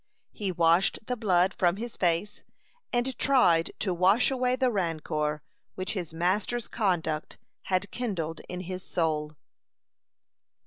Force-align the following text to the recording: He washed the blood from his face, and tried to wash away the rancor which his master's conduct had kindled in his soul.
He 0.31 0.51
washed 0.51 0.97
the 1.05 1.15
blood 1.15 1.53
from 1.53 1.75
his 1.75 1.95
face, 1.95 2.41
and 2.91 3.15
tried 3.19 3.71
to 3.77 3.93
wash 3.93 4.31
away 4.31 4.55
the 4.55 4.71
rancor 4.71 5.43
which 5.75 5.93
his 5.93 6.11
master's 6.11 6.67
conduct 6.67 7.37
had 7.65 7.91
kindled 7.91 8.39
in 8.49 8.61
his 8.61 8.81
soul. 8.81 9.33